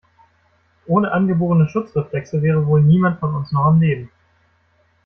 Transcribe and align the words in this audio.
Ohne 0.87 1.11
angeborene 1.11 1.69
Schutzreflexe 1.69 2.41
wäre 2.41 2.65
wohl 2.65 2.81
niemand 2.81 3.19
von 3.19 3.35
uns 3.35 3.51
noch 3.51 3.65
am 3.65 3.79
Leben. 3.79 4.09